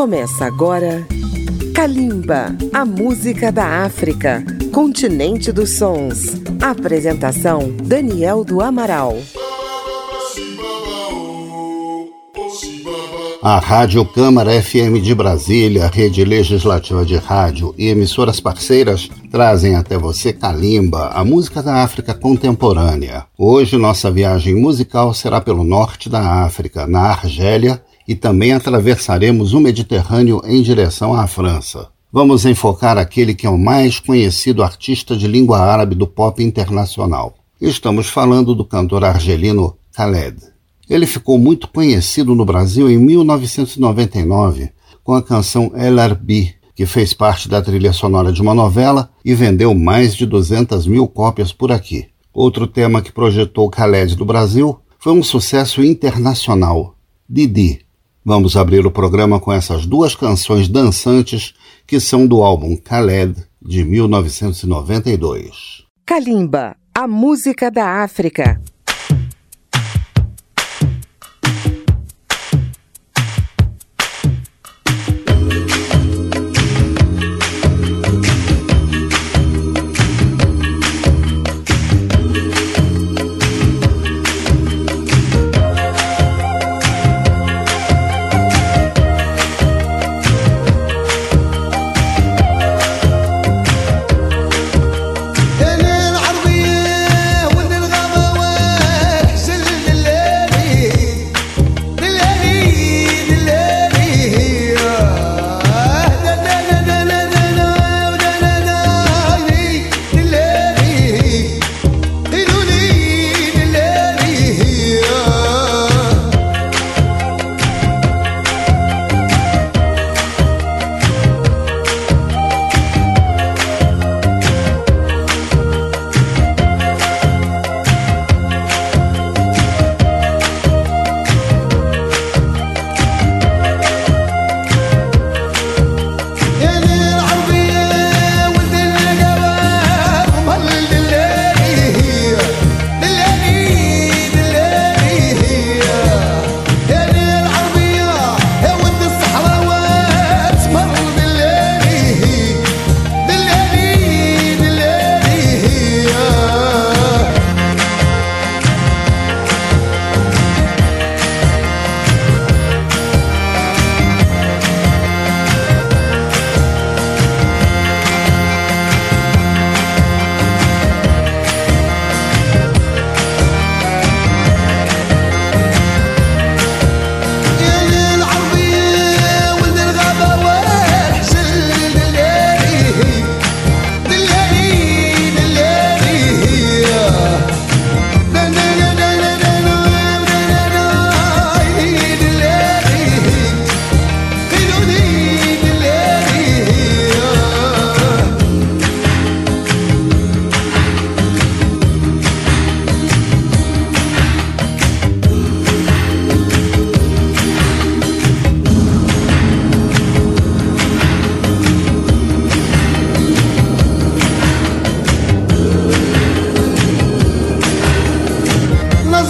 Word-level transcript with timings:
Começa 0.00 0.46
agora 0.46 1.06
Kalimba, 1.74 2.56
a 2.72 2.86
música 2.86 3.52
da 3.52 3.84
África, 3.84 4.42
continente 4.72 5.52
dos 5.52 5.76
sons. 5.76 6.40
Apresentação 6.58 7.70
Daniel 7.84 8.42
do 8.42 8.62
Amaral. 8.62 9.18
A 13.42 13.58
Rádio 13.58 14.02
Câmara 14.06 14.50
FM 14.62 15.02
de 15.02 15.14
Brasília, 15.14 15.90
rede 15.92 16.24
legislativa 16.24 17.04
de 17.04 17.16
rádio 17.16 17.74
e 17.76 17.88
emissoras 17.88 18.40
parceiras 18.40 19.10
trazem 19.30 19.76
até 19.76 19.98
você 19.98 20.32
Kalimba, 20.32 21.08
a 21.08 21.22
música 21.22 21.62
da 21.62 21.84
África 21.84 22.14
contemporânea. 22.14 23.26
Hoje 23.36 23.76
nossa 23.76 24.10
viagem 24.10 24.54
musical 24.54 25.12
será 25.12 25.42
pelo 25.42 25.62
norte 25.62 26.08
da 26.08 26.42
África, 26.42 26.86
na 26.86 27.00
Argélia, 27.00 27.82
e 28.10 28.16
também 28.16 28.50
atravessaremos 28.50 29.54
o 29.54 29.60
Mediterrâneo 29.60 30.42
em 30.44 30.60
direção 30.62 31.14
à 31.14 31.28
França. 31.28 31.90
Vamos 32.12 32.44
enfocar 32.44 32.98
aquele 32.98 33.36
que 33.36 33.46
é 33.46 33.48
o 33.48 33.56
mais 33.56 34.00
conhecido 34.00 34.64
artista 34.64 35.16
de 35.16 35.28
língua 35.28 35.60
árabe 35.60 35.94
do 35.94 36.08
pop 36.08 36.42
internacional. 36.42 37.36
Estamos 37.60 38.08
falando 38.08 38.52
do 38.52 38.64
cantor 38.64 39.04
argelino 39.04 39.76
Khaled. 39.96 40.38
Ele 40.88 41.06
ficou 41.06 41.38
muito 41.38 41.68
conhecido 41.68 42.34
no 42.34 42.44
Brasil 42.44 42.90
em 42.90 42.98
1999 42.98 44.70
com 45.04 45.14
a 45.14 45.22
canção 45.22 45.70
El 45.76 46.00
Arbi, 46.00 46.52
que 46.74 46.86
fez 46.86 47.14
parte 47.14 47.48
da 47.48 47.62
trilha 47.62 47.92
sonora 47.92 48.32
de 48.32 48.42
uma 48.42 48.54
novela 48.54 49.08
e 49.24 49.36
vendeu 49.36 49.72
mais 49.72 50.16
de 50.16 50.26
200 50.26 50.84
mil 50.88 51.06
cópias 51.06 51.52
por 51.52 51.70
aqui. 51.70 52.08
Outro 52.34 52.66
tema 52.66 53.02
que 53.02 53.12
projetou 53.12 53.70
Khaled 53.70 54.16
do 54.16 54.24
Brasil 54.24 54.80
foi 54.98 55.12
um 55.12 55.22
sucesso 55.22 55.80
internacional, 55.80 56.96
Didi. 57.28 57.88
Vamos 58.32 58.56
abrir 58.56 58.86
o 58.86 58.92
programa 58.92 59.40
com 59.40 59.52
essas 59.52 59.84
duas 59.84 60.14
canções 60.14 60.68
dançantes 60.68 61.52
que 61.84 61.98
são 61.98 62.28
do 62.28 62.44
álbum 62.44 62.76
Khaled 62.76 63.34
de 63.60 63.82
1992. 63.82 65.82
Kalimba, 66.06 66.76
a 66.94 67.08
música 67.08 67.72
da 67.72 68.04
África. 68.04 68.62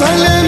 فلا 0.01 0.40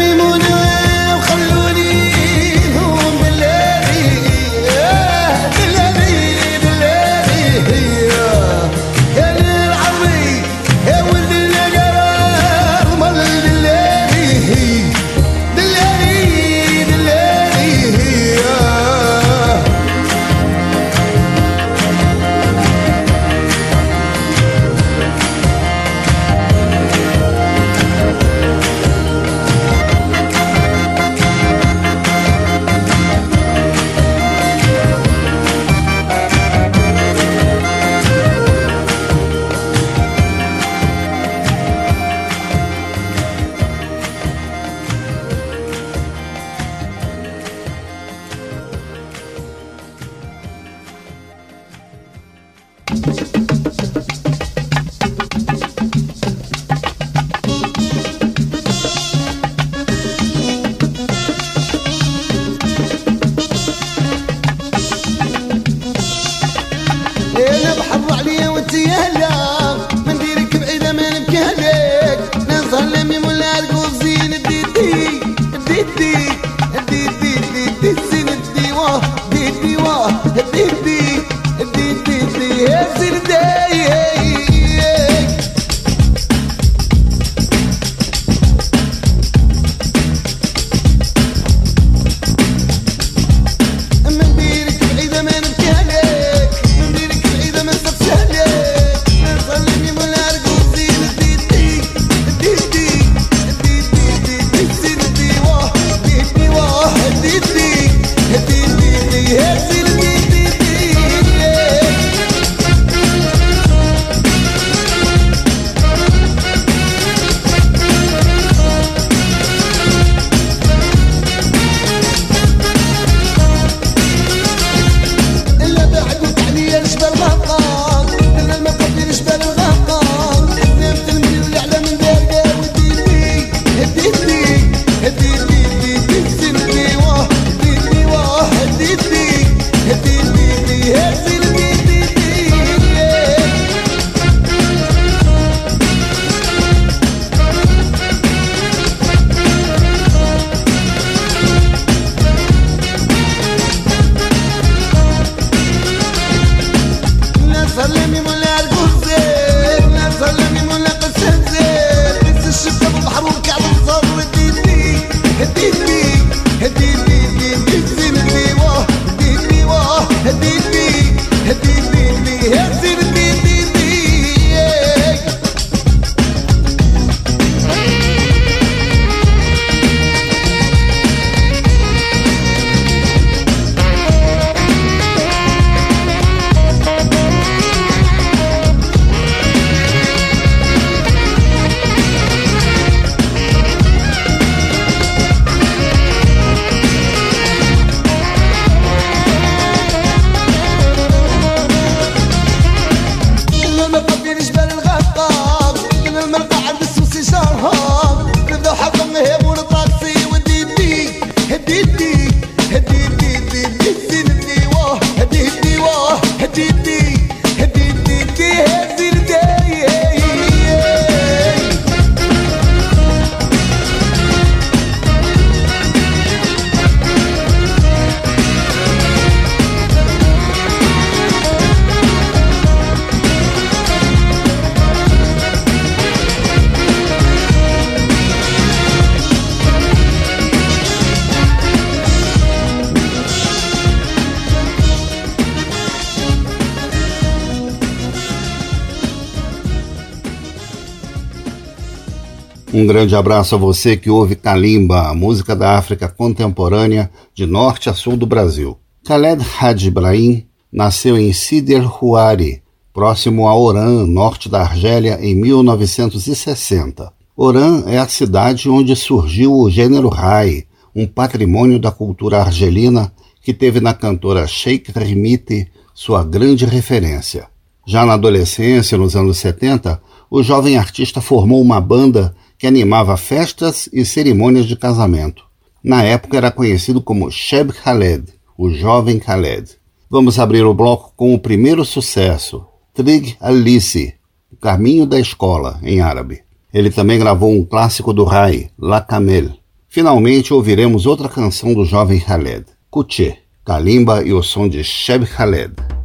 Um 252.83 252.87
grande 252.87 253.15
abraço 253.15 253.55
a 253.55 253.59
você 253.59 253.97
que 253.97 254.11
ouve 254.11 254.35
Kalimba, 254.35 255.03
a 255.03 255.15
música 255.15 255.55
da 255.55 255.79
África 255.79 256.09
contemporânea 256.09 257.09
de 257.33 257.47
norte 257.47 257.89
a 257.89 257.95
sul 257.95 258.17
do 258.17 258.27
Brasil. 258.27 258.77
Khaled 259.07 259.41
Hadj 259.41 259.87
Ibrahim 259.87 260.45
nasceu 260.73 261.17
em 261.17 261.33
Sider 261.33 261.89
Huari, 261.89 262.61
próximo 262.93 263.47
a 263.47 263.57
Oran, 263.57 264.05
norte 264.05 264.49
da 264.49 264.63
Argélia, 264.63 265.17
em 265.23 265.33
1960. 265.33 267.13
Oran 267.37 267.85
é 267.87 267.99
a 267.99 268.09
cidade 268.09 268.69
onde 268.69 268.97
surgiu 268.97 269.55
o 269.55 269.71
gênero 269.71 270.09
Rai, 270.09 270.65
um 270.93 271.07
patrimônio 271.07 271.79
da 271.79 271.93
cultura 271.93 272.41
argelina 272.41 273.13
que 273.41 273.55
teve 273.55 273.79
na 273.79 273.95
cantora 273.95 274.45
Sheikh 274.49 274.91
Rimiti 274.91 275.69
sua 275.95 276.25
grande 276.25 276.65
referência. 276.65 277.47
Já 277.87 278.05
na 278.05 278.15
adolescência, 278.15 278.99
nos 278.99 279.15
anos 279.15 279.39
70, 279.39 280.03
o 280.29 280.43
jovem 280.43 280.77
artista 280.77 281.21
formou 281.21 281.63
uma 281.63 281.81
banda 281.81 282.35
que 282.63 282.67
animava 282.69 283.17
festas 283.17 283.89
e 283.93 284.05
cerimônias 284.05 284.67
de 284.67 284.77
casamento. 284.77 285.43
Na 285.83 286.05
época 286.05 286.37
era 286.37 286.49
conhecido 286.49 287.01
como 287.01 287.29
Sheb 287.29 287.73
Khaled, 287.73 288.27
o 288.57 288.71
jovem 288.71 289.19
Khaled. 289.19 289.73
Vamos 290.09 290.39
abrir 290.39 290.65
o 290.65 290.73
bloco 290.73 291.13
com 291.17 291.35
o 291.35 291.41
primeiro 291.41 291.85
sucesso, 291.85 292.65
Trig 292.95 293.37
Alice, 293.41 294.15
o 294.49 294.55
caminho 294.55 295.07
da 295.07 295.19
escola, 295.19 295.81
em 295.83 296.01
árabe. 296.01 296.43
Ele 296.73 296.89
também 296.89 297.19
gravou 297.19 297.51
um 297.51 297.65
clássico 297.65 298.13
do 298.13 298.23
Rai, 298.23 298.71
La 298.79 299.01
Camel. 299.01 299.51
Finalmente 299.89 300.55
ouviremos 300.55 301.05
outra 301.05 301.29
canção 301.29 301.75
do 301.75 301.85
jovem 301.85 302.21
Khaled, 302.21 302.67
Kuche, 302.89 303.39
Kalimba 303.65 304.23
e 304.23 304.33
o 304.33 304.41
som 304.41 304.69
de 304.69 304.85
Sheb 304.85 305.25
Khaled. 305.25 306.02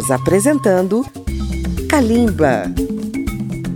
Estamos 0.00 0.10
apresentando 0.10 1.04
Kalimba. 1.86 2.72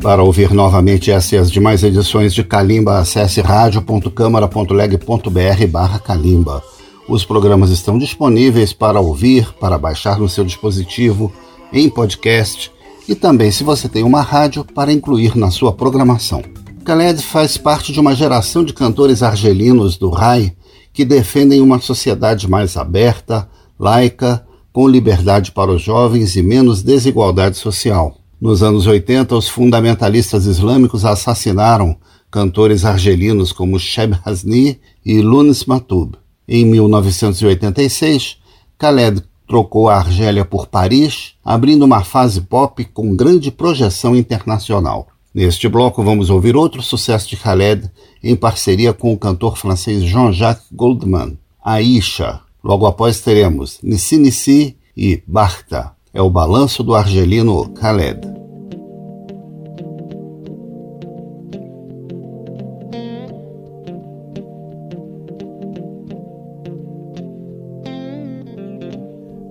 Para 0.00 0.22
ouvir 0.22 0.54
novamente 0.54 1.10
essa 1.10 1.34
e 1.34 1.38
as 1.38 1.50
demais 1.50 1.84
edições 1.84 2.32
de 2.32 2.42
Kalimba, 2.42 2.98
acesse 2.98 3.42
radio.câmara.leg.br 3.42 5.66
barra 5.68 5.98
Kalimba. 5.98 6.62
Os 7.06 7.26
programas 7.26 7.68
estão 7.68 7.98
disponíveis 7.98 8.72
para 8.72 9.00
ouvir, 9.00 9.52
para 9.60 9.76
baixar 9.76 10.18
no 10.18 10.26
seu 10.26 10.46
dispositivo, 10.46 11.30
em 11.70 11.90
podcast 11.90 12.72
e 13.06 13.14
também, 13.14 13.50
se 13.50 13.62
você 13.62 13.86
tem 13.86 14.02
uma 14.02 14.22
rádio, 14.22 14.64
para 14.64 14.90
incluir 14.90 15.36
na 15.36 15.50
sua 15.50 15.74
programação. 15.74 16.42
Khaled 16.86 17.22
faz 17.22 17.58
parte 17.58 17.92
de 17.92 18.00
uma 18.00 18.14
geração 18.14 18.64
de 18.64 18.72
cantores 18.72 19.22
argelinos 19.22 19.98
do 19.98 20.08
RAI 20.08 20.56
que 20.90 21.04
defendem 21.04 21.60
uma 21.60 21.80
sociedade 21.80 22.48
mais 22.48 22.78
aberta, 22.78 23.46
laica, 23.78 24.42
com 24.74 24.88
liberdade 24.88 25.52
para 25.52 25.70
os 25.70 25.80
jovens 25.80 26.34
e 26.34 26.42
menos 26.42 26.82
desigualdade 26.82 27.56
social. 27.56 28.18
Nos 28.40 28.60
anos 28.60 28.88
80, 28.88 29.36
os 29.36 29.48
fundamentalistas 29.48 30.46
islâmicos 30.46 31.04
assassinaram 31.04 31.96
cantores 32.28 32.84
argelinos 32.84 33.52
como 33.52 33.78
Sheb 33.78 34.18
Hasni 34.24 34.80
e 35.06 35.20
Lunis 35.22 35.64
Matub. 35.64 36.16
Em 36.46 36.66
1986, 36.66 38.38
Khaled 38.76 39.22
trocou 39.46 39.88
a 39.88 39.96
Argélia 39.96 40.44
por 40.44 40.66
Paris, 40.66 41.34
abrindo 41.44 41.84
uma 41.84 42.02
fase 42.02 42.40
pop 42.40 42.84
com 42.86 43.14
grande 43.14 43.52
projeção 43.52 44.16
internacional. 44.16 45.06
Neste 45.32 45.68
bloco 45.68 46.02
vamos 46.02 46.30
ouvir 46.30 46.56
outro 46.56 46.82
sucesso 46.82 47.28
de 47.28 47.36
Khaled 47.36 47.88
em 48.20 48.34
parceria 48.34 48.92
com 48.92 49.12
o 49.12 49.18
cantor 49.18 49.56
francês 49.56 50.02
Jean-Jacques 50.02 50.66
Goldman, 50.72 51.38
Aisha. 51.64 52.40
Logo 52.64 52.86
após 52.86 53.20
teremos 53.20 53.78
Nissi 53.82 54.16
Nissi 54.16 54.78
e 54.96 55.22
Barta. 55.26 55.92
É 56.14 56.22
o 56.22 56.30
balanço 56.30 56.82
do 56.82 56.94
argelino 56.94 57.68
Khaled. 57.74 58.20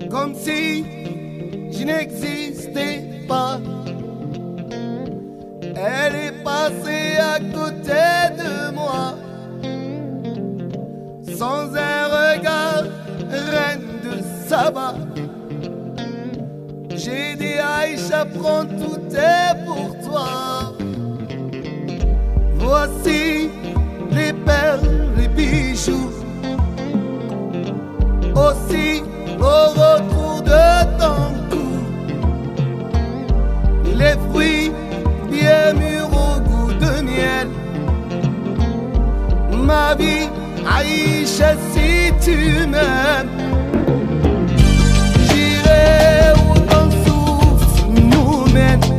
Comme 0.10 0.34
si 0.34 0.84
je 1.72 1.86
n'existais 1.86 3.28
pas. 3.28 3.62
Elle 5.76 6.16
est 6.16 6.44
passée 6.44 7.18
à 7.20 7.40
côté 7.40 8.13
J'ai 16.96 17.36
dit 17.36 17.58
Aïcha, 17.60 18.26
prends 18.26 18.66
tout 18.66 19.02
est 19.16 19.66
pour 19.66 19.90
toi. 20.08 20.74
Voici 22.60 23.50
les 24.12 24.32
perles, 24.32 25.10
les 25.18 25.28
bijoux. 25.28 26.12
Aussi 28.36 29.04
au 29.40 29.70
retour 29.82 30.44
de 30.44 31.00
ton 31.00 31.34
les 33.96 34.16
fruits 34.30 34.72
bien 35.32 35.74
mûrs 35.74 36.10
au 36.12 36.40
goût 36.42 36.74
de 36.74 37.02
miel. 37.02 37.48
Ma 39.52 39.96
vie, 39.96 40.30
Aïcha, 40.66 41.56
si 41.72 42.12
tu 42.22 42.68
m'aimes. 42.68 43.83
moment. 48.54 48.93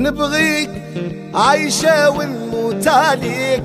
نبغيك 0.00 0.70
عايشة 1.34 2.10
ونموت 2.10 2.88
عليك. 2.88 3.64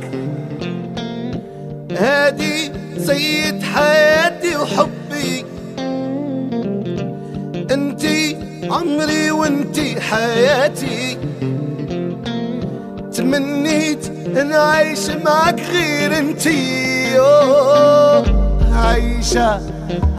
هادي 1.91 2.71
سيد 2.97 3.63
حياتي 3.63 4.57
وحبي 4.57 5.45
انتي 7.71 8.37
عمري 8.71 9.31
وانتي 9.31 10.01
حياتي. 10.01 11.17
تمنيت 13.13 14.11
نعيش 14.35 15.09
معك 15.09 15.59
غير 15.73 16.17
انتي. 16.17 17.17
عايشة 18.73 19.61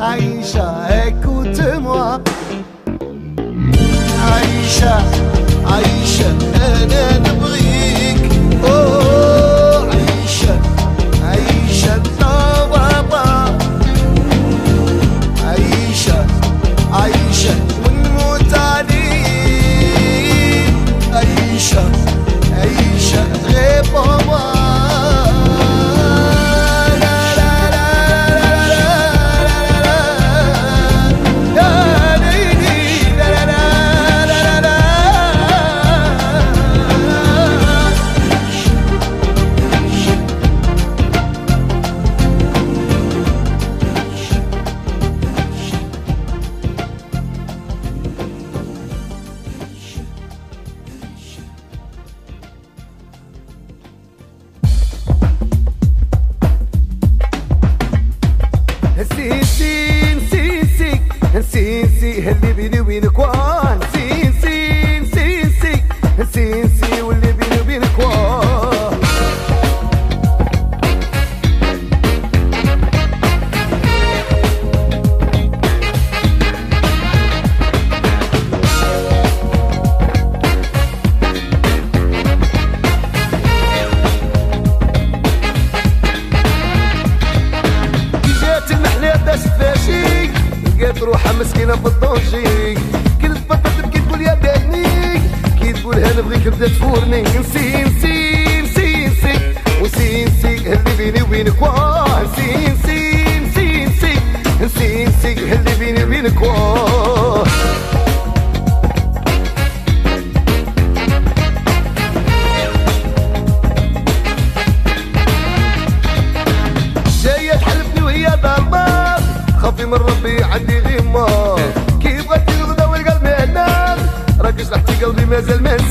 عايشة 0.01 0.89
écoute-moi 0.89 2.21
عايشة. 4.27 5.46
عايشة 5.67 6.37
أنا 6.57 7.19
نبغيك. 7.19 8.31
أوه. 8.65 9.16
مسكينة 91.40 91.77
في 91.77 91.87
الدونجي 91.87 92.75
كي 93.20 93.29
تبطل 93.29 93.83
تبكي 93.83 93.99
تقول 93.99 94.20
يا 94.20 94.35
بني. 94.35 95.20
كي 95.61 95.72
تقولها 95.72 96.12
نبغيك 96.18 96.49
بدا 96.49 96.68
تفورني. 96.68 97.22
نسي 97.22 97.83
نسي 97.83 98.62
نسي 98.62 99.07
نسي. 99.07 99.55
ونسي 99.83 100.25
نسي 100.25 100.57
اللي 100.57 100.96
بيني 100.99 101.22
وبينك. 101.22 101.62
واه 101.62 102.22
نسي 102.22 102.68
نسي 102.68 103.38
نسي 103.38 103.88
نسي. 104.61 105.05
نسي 105.05 105.33
اللي 105.33 105.75
بيني 105.79 106.05
وبينك. 106.05 106.42
واه 106.42 107.44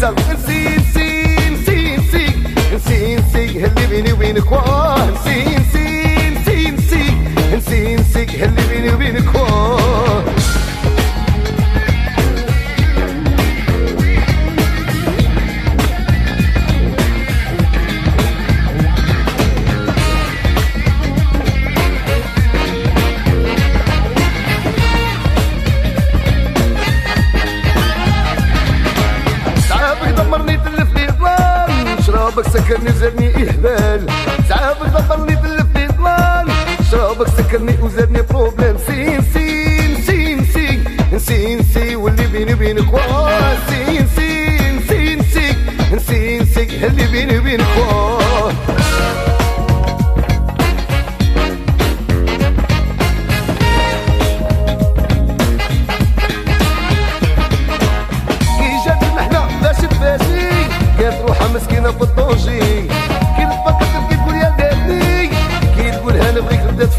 الزلزال 0.10 0.16
نسي 0.34 0.78
نسي 0.78 1.50
نسي 1.50 1.98
نسي 1.98 2.26
نسي 2.76 3.16
نسي 3.16 3.66
اللي 3.66 3.88
بيني 3.90 4.14
وبينك 4.14 4.52
واه 4.52 5.12
نسي 5.12 5.46
نسي 5.46 5.65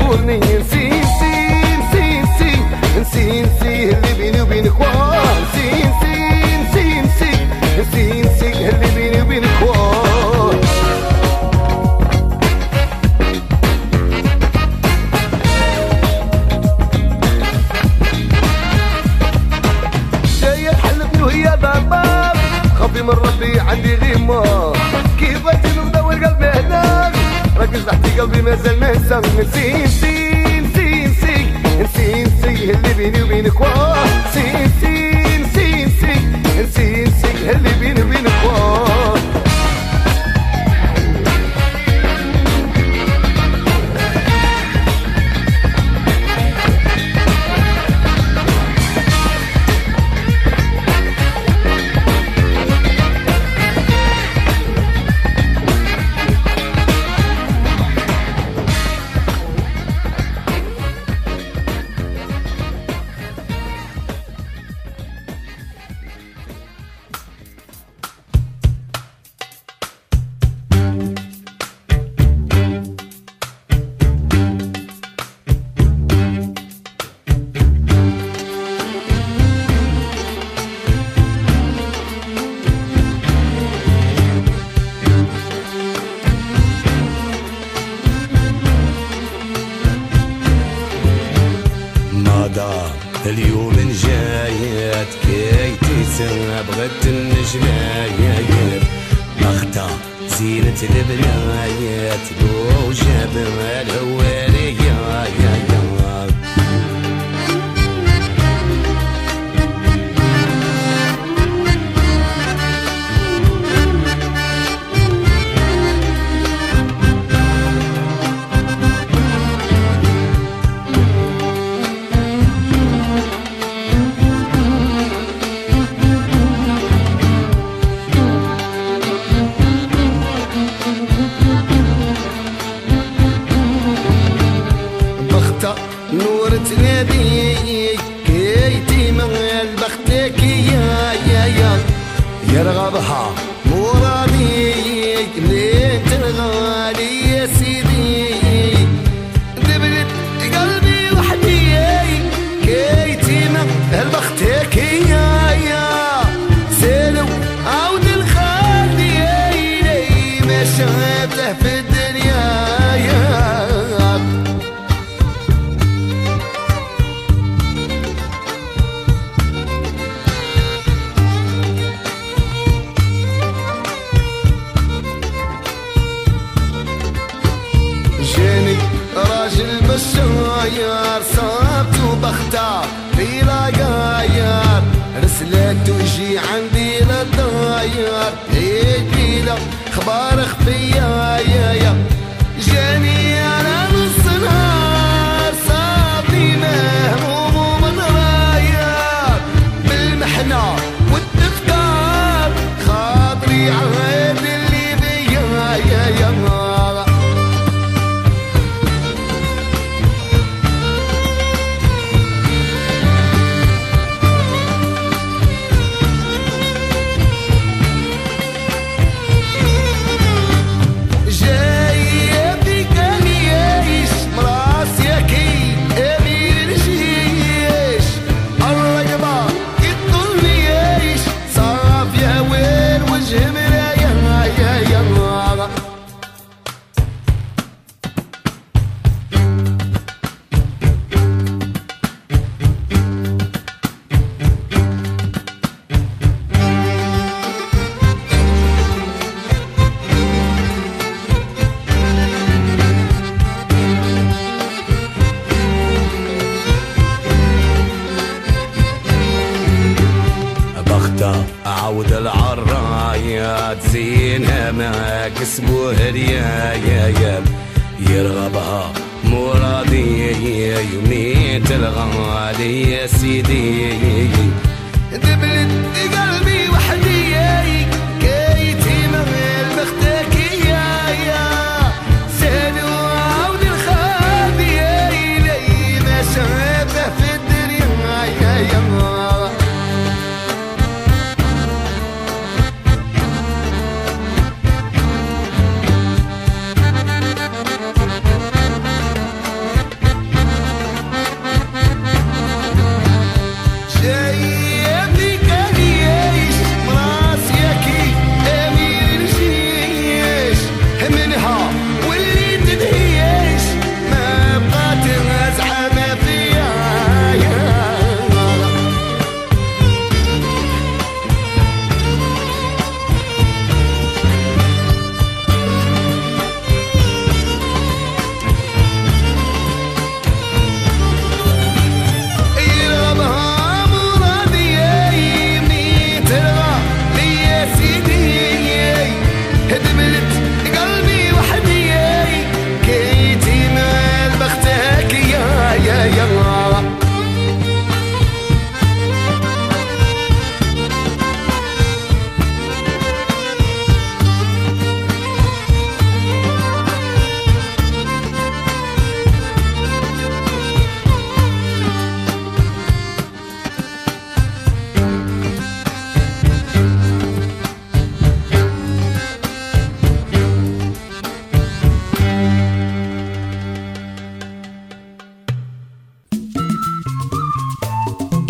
school 0.07 0.23
me 0.25 0.46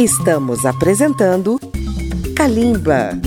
Estamos 0.06 0.64
apresentando 0.64 1.58
Kalimba. 2.36 3.20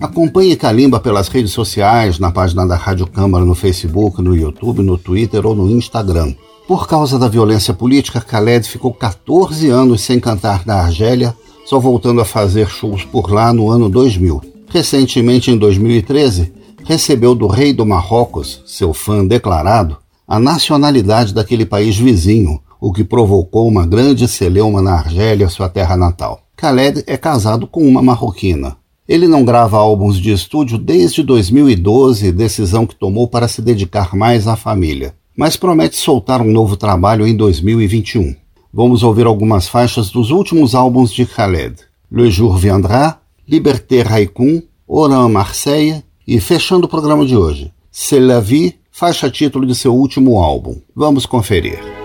Acompanhe 0.00 0.56
Kalimba 0.56 0.98
pelas 0.98 1.28
redes 1.28 1.52
sociais, 1.52 2.18
na 2.18 2.30
página 2.30 2.66
da 2.66 2.74
Rádio 2.74 3.06
Câmara 3.06 3.44
no 3.44 3.54
Facebook, 3.54 4.22
no 4.22 4.34
YouTube, 4.34 4.80
no 4.80 4.96
Twitter 4.96 5.44
ou 5.46 5.54
no 5.54 5.68
Instagram. 5.68 6.34
Por 6.66 6.88
causa 6.88 7.18
da 7.18 7.28
violência 7.28 7.74
política, 7.74 8.18
Khaled 8.18 8.66
ficou 8.66 8.94
14 8.94 9.68
anos 9.68 10.00
sem 10.00 10.18
cantar 10.18 10.62
na 10.64 10.76
Argélia, 10.76 11.36
só 11.66 11.78
voltando 11.78 12.22
a 12.22 12.24
fazer 12.24 12.70
shows 12.70 13.04
por 13.04 13.30
lá 13.30 13.52
no 13.52 13.68
ano 13.68 13.90
2000. 13.90 14.40
Recentemente, 14.70 15.50
em 15.50 15.58
2013, 15.58 16.50
recebeu 16.82 17.34
do 17.34 17.46
rei 17.46 17.74
do 17.74 17.84
Marrocos, 17.84 18.62
seu 18.64 18.94
fã 18.94 19.22
declarado, 19.26 19.98
a 20.26 20.40
nacionalidade 20.40 21.34
daquele 21.34 21.66
país 21.66 21.98
vizinho, 21.98 22.58
o 22.80 22.92
que 22.92 23.04
provocou 23.04 23.68
uma 23.68 23.86
grande 23.86 24.26
celeuma 24.26 24.80
na 24.80 24.94
Argélia, 24.94 25.48
sua 25.48 25.68
terra 25.68 25.96
natal. 25.96 26.40
Khaled 26.56 27.04
é 27.06 27.16
casado 27.16 27.66
com 27.66 27.86
uma 27.86 28.02
marroquina. 28.02 28.76
Ele 29.08 29.26
não 29.26 29.44
grava 29.44 29.76
álbuns 29.76 30.18
de 30.18 30.32
estúdio 30.32 30.78
desde 30.78 31.22
2012, 31.22 32.30
decisão 32.32 32.86
que 32.86 32.94
tomou 32.94 33.26
para 33.26 33.48
se 33.48 33.60
dedicar 33.60 34.14
mais 34.14 34.46
à 34.46 34.56
família. 34.56 35.14
Mas 35.36 35.56
promete 35.56 35.96
soltar 35.96 36.40
um 36.40 36.50
novo 36.50 36.76
trabalho 36.76 37.26
em 37.26 37.34
2021. 37.36 38.34
Vamos 38.72 39.02
ouvir 39.02 39.26
algumas 39.26 39.66
faixas 39.66 40.10
dos 40.10 40.30
últimos 40.30 40.74
álbuns 40.74 41.12
de 41.12 41.24
Khaled: 41.24 41.76
Le 42.10 42.30
Jour 42.30 42.56
Viendra, 42.56 43.18
Liberté 43.48 44.02
Raikun, 44.02 44.62
Oran 44.86 45.28
Marseille 45.28 46.04
e, 46.26 46.38
fechando 46.38 46.86
o 46.86 46.88
programa 46.88 47.26
de 47.26 47.36
hoje, 47.36 47.72
C'est 47.90 48.20
la 48.20 48.38
vie, 48.38 48.76
faixa 48.92 49.28
título 49.28 49.66
de 49.66 49.74
seu 49.74 49.92
último 49.92 50.40
álbum. 50.40 50.80
Vamos 50.94 51.26
conferir. 51.26 51.99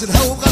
Does 0.00 0.08
it 0.08 0.16
help? 0.16 0.49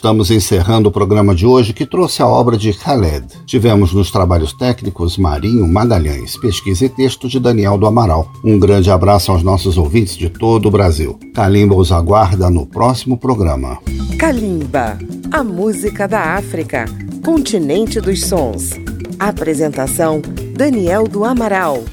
estamos 0.00 0.30
encerrando 0.30 0.88
o 0.88 0.92
programa 0.92 1.34
de 1.34 1.44
hoje 1.44 1.74
que 1.74 1.84
trouxe 1.84 2.22
a 2.22 2.26
obra 2.26 2.56
de 2.56 2.70
Khaled. 2.70 3.26
Tivemos 3.44 3.92
nos 3.92 4.10
trabalhos 4.10 4.50
técnicos 4.54 5.18
Marinho 5.18 5.68
Magalhães, 5.68 6.38
pesquisa 6.38 6.86
e 6.86 6.88
texto 6.88 7.28
de 7.28 7.38
Daniel 7.38 7.76
do 7.76 7.86
Amaral. 7.86 8.32
Um 8.42 8.58
grande 8.58 8.90
abraço 8.90 9.30
aos 9.30 9.42
nossos 9.42 9.76
ouvintes 9.76 10.16
de 10.16 10.30
todo 10.30 10.68
o 10.68 10.70
Brasil. 10.70 11.18
Kalimba 11.34 11.74
os 11.74 11.92
aguarda 11.92 12.48
no 12.48 12.64
próximo 12.64 13.18
programa. 13.18 13.78
Kalimba, 14.18 14.98
a 15.30 15.44
música 15.44 16.08
da 16.08 16.34
África, 16.34 16.86
continente 17.22 18.00
dos 18.00 18.24
sons. 18.24 18.70
Apresentação 19.18 20.22
Daniel 20.56 21.06
do 21.06 21.26
Amaral. 21.26 21.84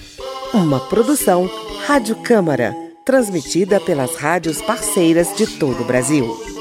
Uma 0.53 0.80
produção 0.80 1.49
Rádio 1.86 2.16
Câmara, 2.16 2.74
transmitida 3.03 3.82
pelas 3.82 4.16
rádios 4.16 4.62
parceiras 4.62 5.36
de 5.36 5.45
todo 5.45 5.82
o 5.82 5.86
Brasil. 5.86 6.57